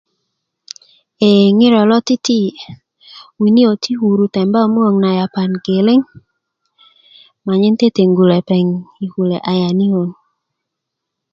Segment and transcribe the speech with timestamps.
[1.29, 2.57] ee ŋiro lo titiki'
[3.39, 5.99] winikö ti kuru temba yi mukök na yapa geleŋ
[7.45, 8.65] manyen teteŋgu lepeŋ
[8.99, 10.03] yi kule' ayanikö